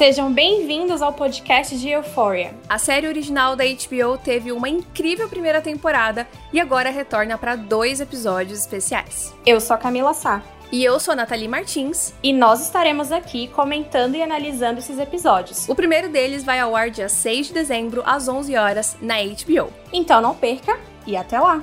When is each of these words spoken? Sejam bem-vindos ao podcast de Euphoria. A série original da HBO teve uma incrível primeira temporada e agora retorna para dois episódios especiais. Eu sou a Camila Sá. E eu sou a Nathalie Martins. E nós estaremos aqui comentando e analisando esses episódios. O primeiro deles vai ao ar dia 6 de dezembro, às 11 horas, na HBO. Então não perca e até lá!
Sejam 0.00 0.32
bem-vindos 0.32 1.02
ao 1.02 1.12
podcast 1.12 1.78
de 1.78 1.90
Euphoria. 1.90 2.54
A 2.66 2.78
série 2.78 3.06
original 3.06 3.54
da 3.54 3.64
HBO 3.64 4.16
teve 4.16 4.50
uma 4.50 4.66
incrível 4.66 5.28
primeira 5.28 5.60
temporada 5.60 6.26
e 6.50 6.58
agora 6.58 6.88
retorna 6.88 7.36
para 7.36 7.54
dois 7.54 8.00
episódios 8.00 8.60
especiais. 8.60 9.34
Eu 9.44 9.60
sou 9.60 9.76
a 9.76 9.78
Camila 9.78 10.14
Sá. 10.14 10.42
E 10.72 10.82
eu 10.82 10.98
sou 10.98 11.12
a 11.12 11.16
Nathalie 11.16 11.46
Martins. 11.48 12.14
E 12.22 12.32
nós 12.32 12.62
estaremos 12.62 13.12
aqui 13.12 13.48
comentando 13.48 14.14
e 14.14 14.22
analisando 14.22 14.78
esses 14.78 14.98
episódios. 14.98 15.68
O 15.68 15.74
primeiro 15.74 16.08
deles 16.08 16.42
vai 16.42 16.58
ao 16.58 16.74
ar 16.74 16.88
dia 16.88 17.10
6 17.10 17.48
de 17.48 17.52
dezembro, 17.52 18.02
às 18.06 18.26
11 18.26 18.56
horas, 18.56 18.96
na 19.02 19.16
HBO. 19.16 19.70
Então 19.92 20.22
não 20.22 20.34
perca 20.34 20.80
e 21.06 21.14
até 21.14 21.38
lá! 21.38 21.62